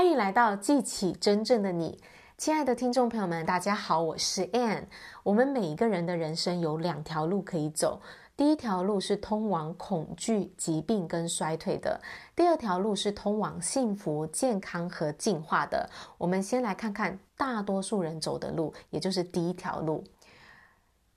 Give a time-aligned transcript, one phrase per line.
[0.00, 2.00] 欢迎来到记起真正的你，
[2.38, 4.84] 亲爱的听众朋友们，大家好，我是 Anne。
[5.22, 8.00] 我们每一个人的人生有两条路可以走，
[8.34, 12.00] 第一条路是通往恐惧、疾病跟衰退的，
[12.34, 15.90] 第二条路是通往幸福、健康和进化的。
[16.16, 20.02] 我们先来看看大多数人走的路，也就是第一条路。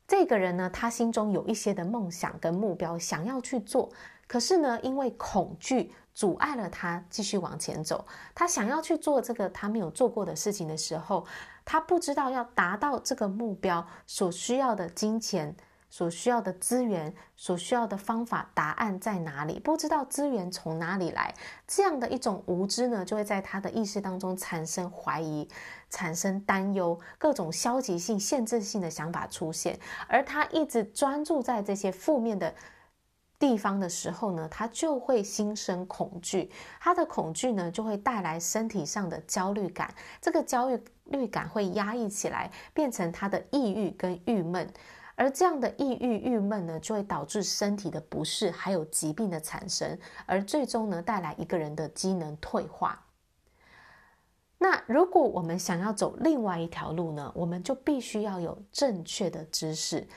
[0.06, 3.90] 这个人呢，他心中有一些的梦想跟目标，想要去做，
[4.28, 5.94] 可是呢，因为恐惧。
[6.14, 8.06] 阻碍了他继续往前走。
[8.36, 11.26] 他想要去做这个他没有做过的事情的时候，
[11.66, 15.56] 他不知道要达到这个目标所需要的金钱、
[15.90, 21.34] 所需要的资源、所需要的方法、答案在哪里，不知道资源从哪里来。
[21.68, 25.48] 这样的一种无知呢，就会在他的意识当中产生怀疑、
[25.90, 32.54] 产生担忧，各种消极性、限制性的想法出现，而他一直专注在这些负面的。
[33.40, 40.70] 地方的时候呢，他就会心生恐惧，他的恐惧呢就会带来身体上的焦虑感，这个焦
[41.06, 44.72] 虑感会压抑起来，变成他的抑郁跟郁闷，
[45.16, 53.06] 而这样的抑郁郁闷呢，就会导致身体的不适，还有疾病的产生，而最终呢带来一个人的机能退化。
[54.58, 60.08] 那如果我们想要走另外一条路呢，我们就必须要有正确的知识，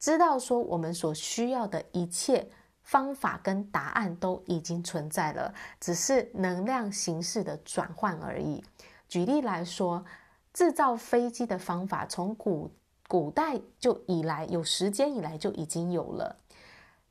[0.00, 2.50] 知道说我们所需要的一切。
[2.82, 8.62] 方法跟答案都已经存在了，只是能量形式的转换而已。
[9.08, 10.04] 举例来说，
[10.52, 12.70] 制造飞机的方法从古
[13.08, 16.36] 古代就以来，有时间以来就已经有了，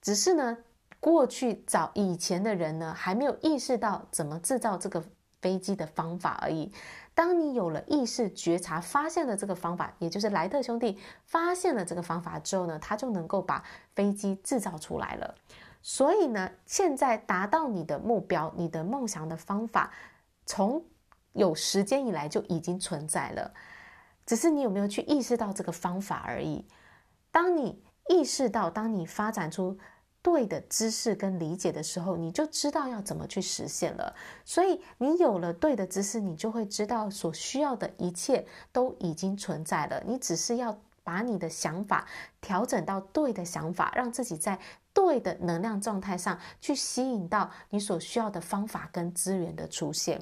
[0.02, 0.58] 只是呢，
[1.00, 5.04] 过去早以前的人呢，还没有意识到怎么制造这个
[5.42, 6.72] 飞机的方法而已。
[7.14, 15.36] 当你有了意识觉察，发现了这个方法，也就是莱特兄弟发现了这个方法之后呢，他就能够把飞机制造出来了。
[15.82, 19.92] 所以呢，现在达到你的目标、你的梦想的方法，
[20.46, 20.84] 从
[21.34, 23.52] 有时间以来就已经存在了，
[24.26, 26.66] 只是你有没有去意识到这个方法而已。
[27.32, 29.78] 当你意识到，当你发展出
[30.24, 34.14] 对的知识跟理解的时候，你就知道要怎么去实现了。
[34.46, 40.04] 所以你有了对的知识，你就会知道所需要的一切都已经存在了。
[40.06, 42.08] 你只是要把你的想法
[42.40, 44.60] 调整到对的想法，让自己在
[44.94, 50.22] 对的能量状态上去吸引到你所需要的方法跟资源的出现。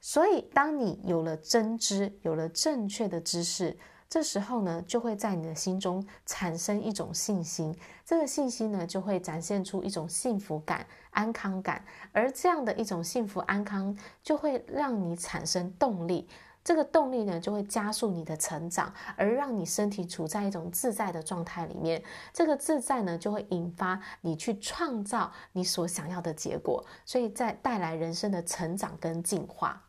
[0.00, 3.78] 所以，当你有了真知，有了正确的知识。
[4.10, 7.72] 这时候呢，就会在你的心中产生一种信心，
[8.04, 16.28] 这个信心呢，就会展现出一种幸福感、安康感，而这样的一种幸福安康，就会让你产生动力，
[16.64, 29.80] 这个动力呢，就会加速你的成长，而让你身体处在一种自在的状态里面，这个自在呢，就会引发你去创造你所想要的结果，所以在带来人生的成长跟进化。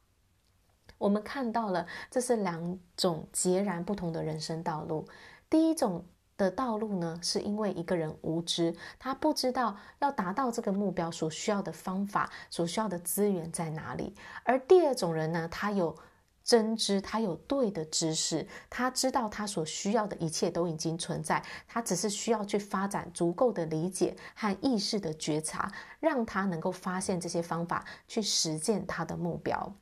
[1.02, 5.04] 我们看到了，这是两种截然不同的人生道路。
[5.50, 6.06] 第一种
[6.38, 14.14] 的道路呢，是因为一个人无知，他不知道要达到这个目标所需要的方法、所需要的资源在哪里；
[14.44, 15.98] 而第二种人呢，他有
[16.44, 29.74] 真知，他有对的知识，他知道他所需要的一切都已经存在，他只是需要去发展足够的理解和意识的觉察，让他能够发现这些方法，去实践他的目标。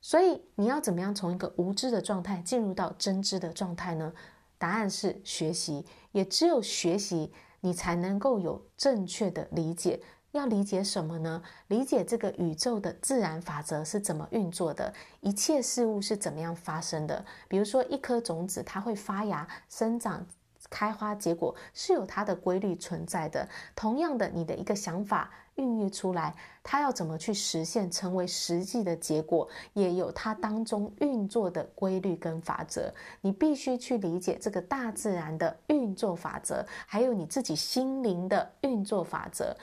[0.00, 4.12] 所以你要怎么样从一个无知的状态进入到真知的状态呢？
[4.56, 10.00] 答案是学习，也只有学习，你才能够有正确的理解。
[10.32, 11.42] 要理解什么呢？
[11.68, 17.24] 理解这个宇宙的自然法则是怎么运作的，一切事物是怎么样发生的。
[17.48, 20.26] 比如说，一颗种子它会发芽、生长、
[20.68, 23.48] 开花、结果，是有它的规律存在的。
[23.74, 25.30] 同样的，你的一个想法。
[25.58, 32.92] 孕育出来，它要怎么去实现，成为实际的结果，也有它当中运作的规律跟法则。
[33.20, 39.54] 你必须去理解这个大自然的运作法则，还有你自己心灵的运作法则。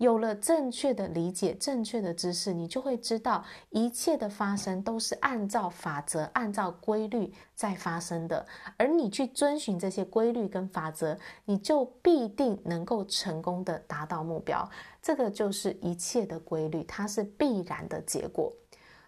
[0.00, 8.46] 有了正确的理解、正确的知识，你就会知道一切的发生都是按照法则、按照规律在发生的。
[8.78, 14.66] 而你去遵循这些规律跟法则，你就必定能够成功的达到目标。
[15.02, 18.50] 这个就是一切的规律，它是必然的结果。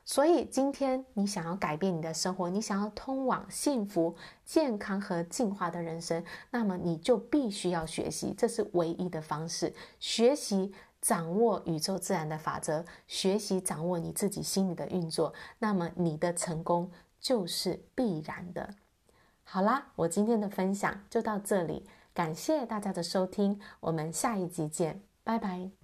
[0.05, 4.13] 所以，今天你想要改变你的生活，你想要通往幸福、
[4.45, 9.73] 健康和进化的人生，那么你就必须要学习，这是唯一的方式。
[10.01, 10.73] 学习
[11.03, 16.91] 掌握宇宙自然的法则，学习掌握你自己心里的运作，那么你的成功
[17.21, 18.75] 就是必然的。
[19.43, 25.82] 好啦，我今天的分享就到这里，感谢大家的收听，我们下一集见，拜拜。